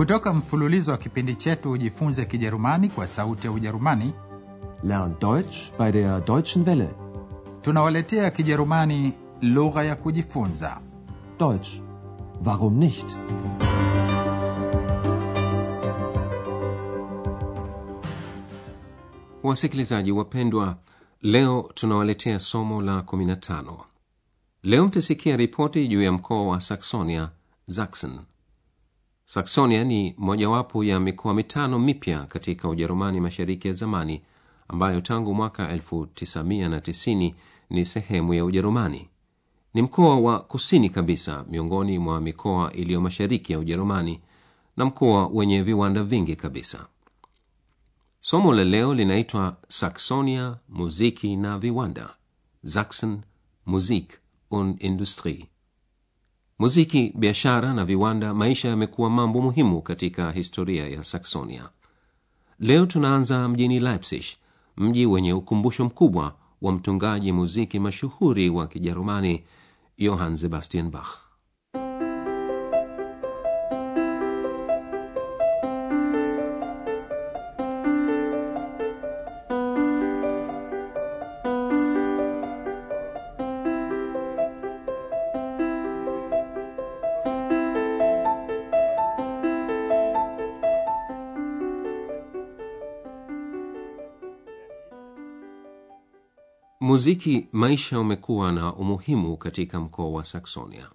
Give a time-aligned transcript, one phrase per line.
[0.00, 4.12] Kutoka mfululizo wa kipindi chetu Ujifunze Kijerumani kwa Sauti ya Ujerumani,
[4.82, 6.90] Lern Deutsch bei der Deutschen Welle.
[7.62, 9.12] tunawaletea Kijerumani
[9.42, 10.80] lugha ya kujifunza.
[11.38, 11.68] Deutsch.
[12.44, 13.04] Warum nicht?
[19.42, 20.76] Wasikilizaji wapendwa,
[21.22, 23.76] leo tunawaletea somo la 15.
[24.62, 27.30] Leo mtasikia ripoti juu ya mkoa wa saksonia
[27.68, 28.18] Sachsen.
[29.32, 34.22] Saxonia ni mojawapo ya mikoa mitano mipya katika Ujerumani mashariki ya zamani
[34.68, 37.34] ambayo tangu mwaka 1990
[37.70, 39.08] ni sehemu ya Ujerumani.
[39.74, 44.20] Ni mkoa wa kusini kabisa miongoni mwa mikoa iliyo mashariki ya Ujerumani
[44.76, 46.86] na mkoa wenye viwanda vingi kabisa.
[48.20, 52.16] Somo la leo linaitwa Saksonia, muziki na viwanda.
[52.66, 53.20] Sachsen,
[53.66, 54.18] Musik
[54.50, 55.49] und Industrie.
[56.60, 61.68] Muziki, biashara na viwanda, maisha yamekuwa mambo muhimu katika historia ya Saksonia.
[62.58, 64.24] Leo tunaanza mjini Leipzig,
[64.76, 69.44] mji wenye ukumbusho mkubwa wa mtungaji muziki mashuhuri wa Kijerumani
[69.98, 71.29] Johann Sebastian Bach.
[96.80, 100.88] Muziki maisha umekuwa na umuhimu katika mkoa wa Saksonia.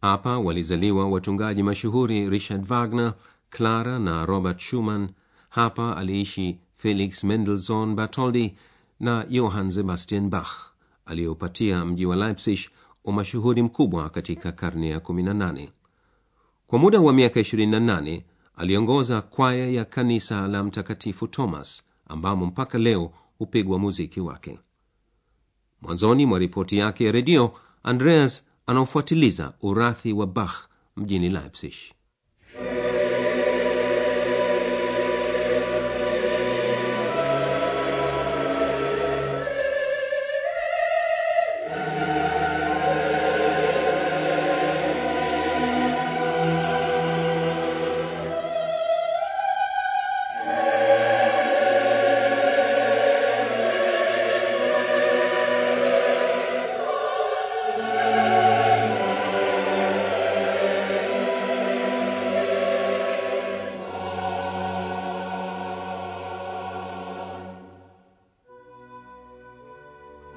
[0.00, 3.14] Hapa walizaliwa watungaji mashuhuri Richard Wagner,
[3.50, 5.08] Clara na Robert Schumann.
[5.48, 8.54] Hapa aliishi Felix Mendelssohn Bartholdy
[9.00, 10.50] na Johann Sebastian Bach
[11.06, 12.58] aliyopatia mji wa Leipzig
[13.04, 15.68] umashuhuri mkubwa katika karne ya 18.
[16.66, 18.22] Kwa muda wa miaka 28
[18.56, 24.58] aliongoza kwaya ya kanisa la Mtakatifu Thomas ambamo mpaka leo hupigwa muziki wake.
[25.82, 27.52] Mwanzoni mwa ripoti yake ya redio,
[27.82, 30.54] Andreas anaofuatiliza urathi wa Bach
[30.96, 31.74] mjini Leipzig.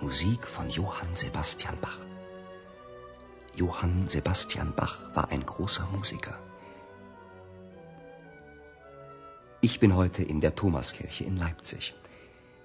[0.01, 1.99] Musik von Johann Sebastian Bach.
[3.55, 6.39] Johann Sebastian Bach war ein großer Musiker.
[9.61, 11.93] Ich bin heute in der Thomaskirche in Leipzig.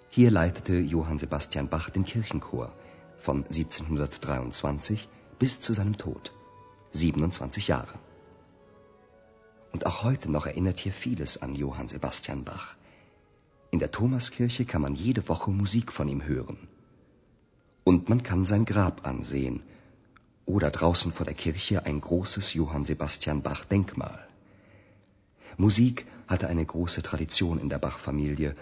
[0.08, 2.72] Hier leitete Johann Sebastian Bach den Kirchenchor
[3.18, 5.06] von 1723
[5.38, 6.32] bis zu seinem Tod.
[6.92, 7.98] 27 Jahre.
[9.72, 12.76] Und auch heute noch erinnert hier vieles an Johann Sebastian Bach.
[13.70, 16.65] In der Thomaskirche kann man jede Woche Musik von ihm hören.
[17.88, 19.62] Und man kann sein Grab ansehen
[20.44, 24.26] oder draußen vor der Kirche ein großes Johann Sebastian Bach Denkmal.
[25.56, 28.56] Musik hatte eine große Tradition in der Bach-Familie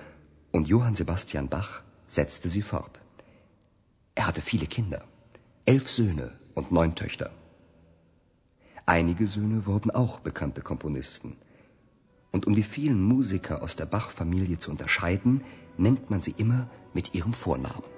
[0.52, 3.00] und Johann Sebastian Bach setzte sie fort.
[4.14, 5.02] Er hatte viele Kinder,
[5.64, 7.30] elf Söhne und neun Töchter.
[8.84, 11.38] Einige Söhne wurden auch bekannte Komponisten.
[12.30, 15.40] Und um die vielen Musiker aus der Bach-Familie zu unterscheiden,
[15.78, 17.93] nennt man sie immer mit ihrem Vornamen.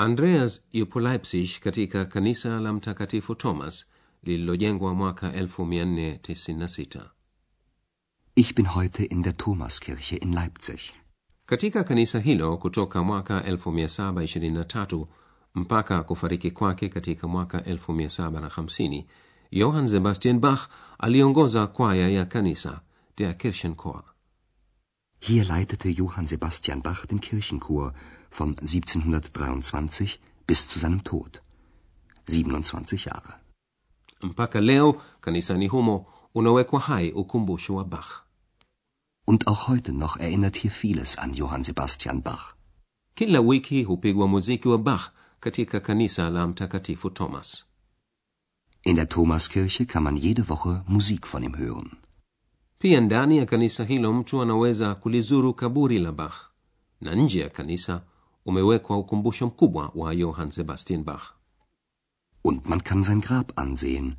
[0.00, 3.86] Andreas yupo Leipzig katika kanisa la Mtakatifu Thomas
[4.22, 7.00] lililojengwa mwaka 1496.
[8.34, 10.80] Ich bin heute in der Thomaskirche in Leipzig.
[11.46, 15.06] Katika kanisa hilo kutoka mwaka 1723
[15.54, 19.04] mpaka kufariki kwake katika mwaka 1750,
[19.52, 20.60] Johann Sebastian Bach
[20.98, 22.80] aliongoza kwaya ya kanisa
[23.16, 24.09] der Kirchenchor.
[25.22, 27.92] Hier leitete Johann Sebastian Bach den Kirchenchor
[28.30, 31.42] von 1723 bis zu seinem Tod.
[32.26, 33.34] 27 Jahre.
[34.22, 38.22] mpaka leo kanisani humo unawekwa hai ukumbusho wa bach
[39.26, 42.54] Und auch heute noch erinnert hier vieles an Johann Sebastian Bach.
[43.14, 47.66] kila wiki hupigwa muziki wa bach katika kanisa la mtakatifu thomas
[48.82, 51.96] In der Thomaskirche kann man jede Woche Musik von ihm hören.
[52.82, 56.34] Pia ndani ya kanisa hilo mtu anaweza kulizuru kaburi la bach
[57.00, 58.02] na nje ya kanisa
[58.46, 61.22] umewekwa ukumbusho mkubwa wa johann sebastian bach
[62.44, 64.16] Und man kann sein Grab ansehen.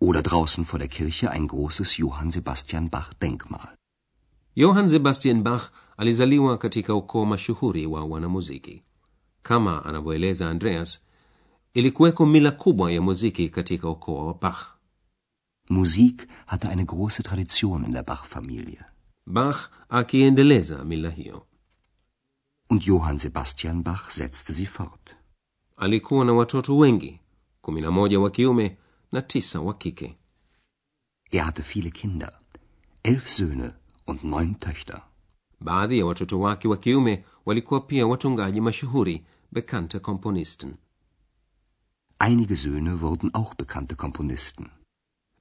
[0.00, 3.68] Oder draußen vor der Kirche ein großes Johann Sebastian Bach Denkmal.
[4.54, 8.82] johann sebastian bach alizaliwa katika ukoo mashuhuri wa wanamuziki
[9.42, 11.00] kama anavyoeleza andreas
[11.74, 14.58] ilikuweko mila kubwa ya muziki katika ukoo wa bach
[15.70, 18.84] Musik hatte eine große Tradition in der Bach-Familie.
[19.26, 21.46] bach akiendeleza mila hiyo
[22.70, 25.16] Und Johann Sebastian Bach setzte sie fort.
[25.76, 27.20] alikuwa na watoto wengi
[27.60, 28.76] kumi na moja wa kiume
[29.12, 30.16] na tisa wa kike
[31.30, 32.32] Er hatte viele Kinder.
[33.02, 33.72] Elf Söhne
[34.06, 35.02] und neun Töchter.
[35.60, 40.74] baadhi ya watoto wake wa kiume walikuwa pia watungaji mashuhuri bekannte komponisten
[42.18, 44.70] Einige Söhne wurden auch bekannte Komponisten.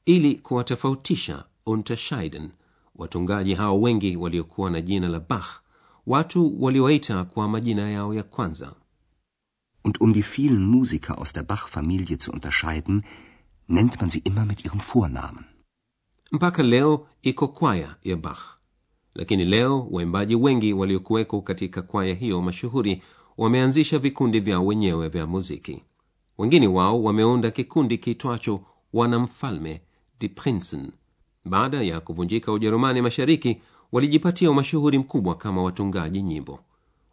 [0.08, 2.50] Ili kuwatofautisha unterscheiden
[2.96, 5.46] watungaji hao wengi waliokuwa na jina la bach
[6.08, 8.74] watu waliwaita kwa majina yao ya kwanza.
[9.84, 13.02] Und um die vielen Musiker aus der Bach-Familie zu unterscheiden,
[13.70, 15.44] nennt man sie immer mit ihrem Vornamen.
[16.32, 18.58] mpaka leo iko kwaya ya bach.
[19.16, 23.02] Lakini leo waimbaji wengi waliokuweko katika kwaya hiyo mashuhuri
[23.38, 25.84] wameanzisha vikundi vyao wenyewe vya muziki.
[26.38, 28.62] Wengine wao wameunda kikundi kiitwacho
[28.94, 29.82] wanamfalme
[30.20, 30.92] die prinzen
[31.46, 33.62] baada ya kuvunjika ujerumani mashariki
[33.92, 36.60] walijipatia umashuhuri mkubwa kama watungaji nyimbo.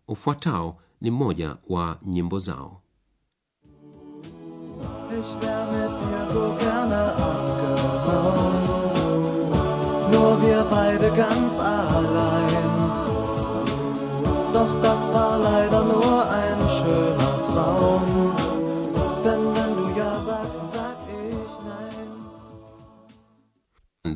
[0.09, 2.81] Ufuatao ni mmoja wa nyimbo zao.
[5.11, 5.55] Ich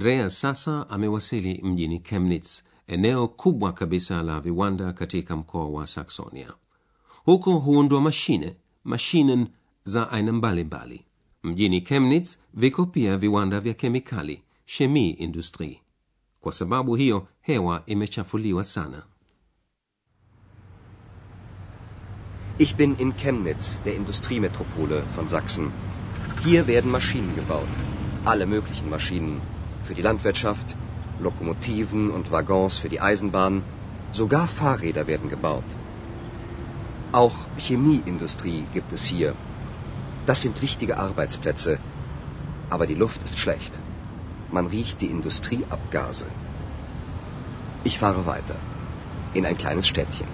[0.09, 6.53] andreas sasa amewasili mjini chemnitz eneo kubwa kabisa la viwanda katika mkoa wa saxonia
[7.25, 9.47] huko huundwa mashine mashinen
[9.85, 11.05] za aina mbalimbali
[11.43, 15.81] mjini chemnitz viko pia viwanda vya kemikali chemie industrie
[16.41, 19.03] kwa sababu hiyo hewa imechafuliwa sana
[22.61, 25.71] Ich bin in Chemnitz, der Industriemetropole von Sachsen.
[26.45, 27.69] Hier werden Maschinen gebaut.
[28.25, 29.41] Alle möglichen Maschinen.
[29.89, 30.75] Für die Landwirtschaft,
[31.19, 33.63] Lokomotiven und Waggons für die Eisenbahn.
[34.13, 35.71] Sogar Fahrräder werden gebaut.
[37.13, 39.35] Auch Chemieindustrie gibt es hier.
[40.27, 41.79] Das sind wichtige Arbeitsplätze.
[42.69, 43.79] Aber die Luft ist schlecht.
[44.53, 46.27] Man riecht die Industrieabgase.
[47.85, 48.57] Ich fahre weiter.
[49.33, 50.29] In ein kleines Städtchen.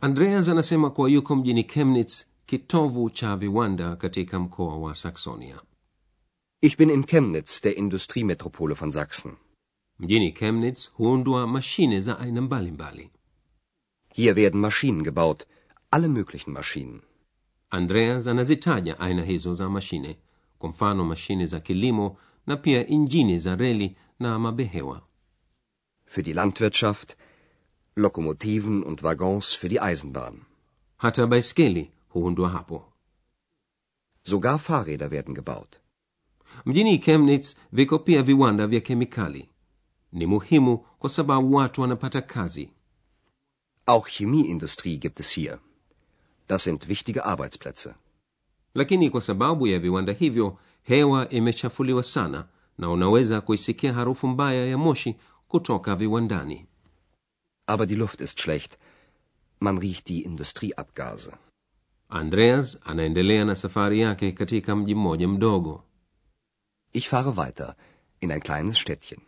[0.00, 5.60] andreas anasema kuwa yuko mjini chemnitz kitovu cha viwanda katika mkoa wa saxonia
[6.64, 9.36] Ich bin in Chemnitz, der Industriemetropole von Sachsen.
[9.98, 13.10] mjini chemnitz huundwa mashine za aina mbalimbali
[14.14, 15.46] Hier werden Maschinen gebaut,
[15.90, 17.00] alle möglichen Maschinen.
[17.70, 20.18] andreas anazitaja aina hizo za mashine
[20.58, 22.16] kwa mfano mashine za kilimo
[22.46, 25.02] na pia injini za reli na mabehewa
[26.06, 27.16] Für die Landwirtschaft,
[27.96, 30.42] Lokomotiven und Waggons für die Eisenbahn.
[30.96, 32.92] hata baiskeli huundwa hapo
[34.24, 35.80] Sogar Fahrräder werden gebaut.
[36.66, 39.48] Mjini chemnitz viko pia viwanda vya kemikali
[40.12, 42.70] ni muhimu kwa sababu watu wanapata kazi
[43.86, 45.58] Auch Chemieindustrie gibt es hier.
[46.48, 47.94] Das sind wichtige Arbeitsplätze.
[48.74, 54.78] lakini kwa sababu ya viwanda hivyo hewa imechafuliwa sana na unaweza kuisikia harufu mbaya ya
[54.78, 55.16] moshi
[55.48, 56.66] kutoka viwandani
[57.66, 58.76] Aber die Luft ist schlecht.
[59.60, 61.30] Man riecht die Industrieabgase.
[62.08, 65.84] andreas anaendelea na safari yake katika mji mmoja mdogo
[66.92, 67.74] Ich fahre weiter
[68.20, 69.18] in ein kleines Städtchen.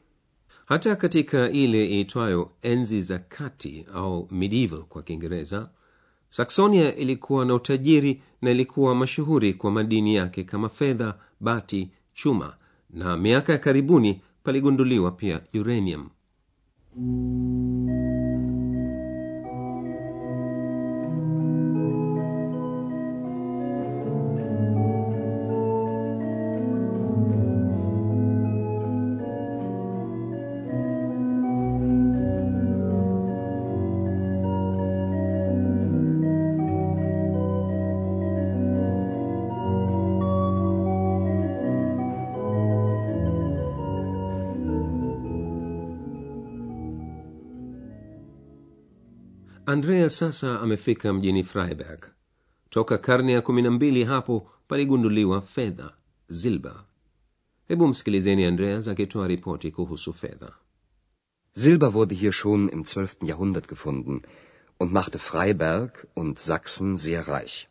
[0.67, 5.71] hata katika ile iitwayo enzi za kati au medieval kwa kiingereza
[6.31, 12.57] saksonia ilikuwa na utajiri na ilikuwa mashuhuri kwa madini yake kama fedha bati chuma
[12.91, 16.09] na miaka ya karibuni paligunduliwa pia uranium
[49.75, 52.01] andreas sasa amefika mjini freiberg
[52.71, 55.93] toka karne ya kumi na mbili hapo paligunduliwa fedha
[56.29, 56.85] zilba
[57.69, 60.53] hebu msikilizeni andreas akitoa ripoti kuhusu fedha
[61.57, 63.17] Silber wurde hier schon im 12.
[63.23, 64.23] Jahrhundert gefunden
[64.79, 67.69] und machte Freiberg und Sachsen sehr reich.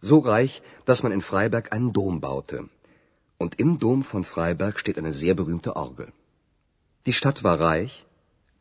[0.00, 2.68] So reich, dass man in Freiberg einen Dom baute.
[3.38, 6.12] Und im Dom von Freiberg steht eine sehr berühmte Orgel.
[7.06, 8.06] Die Stadt war reich,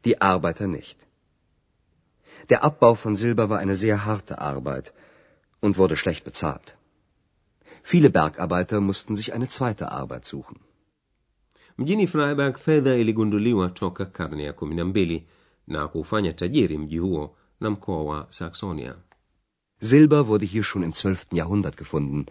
[0.05, 0.97] die Arbeiter nicht.
[2.49, 4.93] Der Abbau von Silber war eine sehr harte Arbeit
[5.59, 6.77] und wurde schlecht bezahlt.
[7.83, 10.59] Viele Bergarbeiter mussten sich eine zweite Arbeit suchen.
[11.77, 15.27] mjini freiberg fedha iligunduliwa toka karne ya kumi na mbili
[15.67, 18.95] na kufanya tajiri mji huo na mkoa wa saxonia
[19.79, 21.25] Silber wurde hier schon im 12.
[21.31, 22.25] Jahrhundert gefunden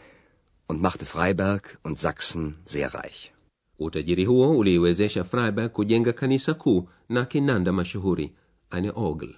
[0.68, 3.32] und machte Freiberg und Sachsen sehr reich.
[3.78, 8.32] utajiri huo uliiwezesha freiberg kujenga kanisa kuu na kinanda mashuhuri
[8.70, 9.34] eine orgel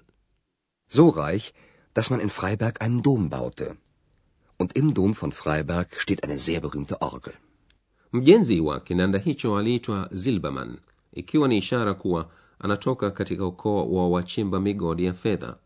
[0.96, 1.52] So reich,
[1.94, 3.76] dass man in Freiberg einen Dom baute.
[4.58, 7.34] Und im Dom von Freiberg steht eine sehr berühmte Orgel.
[8.12, 10.78] mjenzi wa kinanda hicho aliitwa zilberman
[11.12, 15.56] ikiwa ni ishara kuwa anatoka katika ukoo wa wachimba migodi ya fedha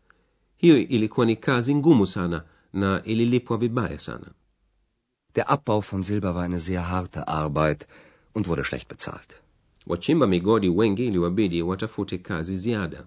[0.57, 2.43] hiyo ilikuwa ni kazi ngumu sana
[2.73, 4.25] na ililipwa vibaya sana
[5.35, 7.87] Der Abbau von Silber war eine sehr harte Arbeit
[8.35, 9.35] und wurde schlecht bezahlt.
[9.87, 13.03] wachimba migodi wengi iliwabidi watafute kazi ziada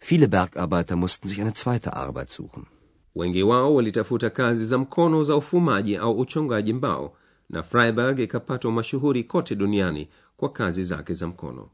[0.00, 2.66] Viele Bergarbeiter mussten sich eine zweite Arbeit suchen.
[3.14, 7.16] wengi wao walitafuta kazi za mkono za ufumaji au uchongaji mbao
[7.48, 11.68] na freiberg ikapata mashuhuri kote duniani kwa kazi zake za mkono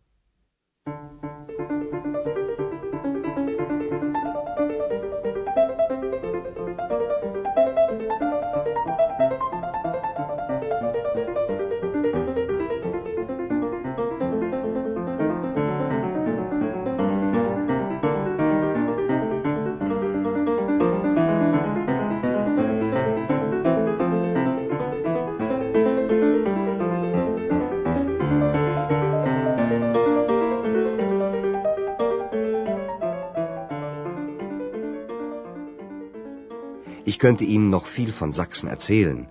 [37.07, 39.27] Ich könnte Ihnen noch viel von Sachsen erzählen,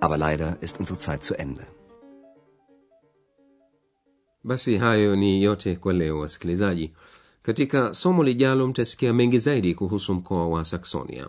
[0.00, 1.66] aber leider ist unsere Zeit zu Ende.
[4.44, 6.92] basi hayo ni yote kwa leo wasikilizaji.
[7.42, 11.28] Katika somo lijalo mtasikia mengi zaidi kuhusu mkoa wa saxonia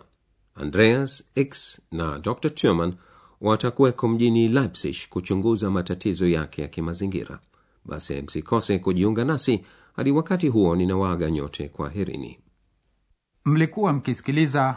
[0.54, 2.94] andreas x na dr turman
[3.40, 7.38] watakuweko mjini leipzig kuchunguza matatizo yake ya kimazingira.
[7.84, 9.64] Basi msikose kujiunga nasi
[9.96, 12.38] hadi wakati huo ninawaaga nyote kwa herini.
[13.44, 14.76] Mlikuwa mkisikiliza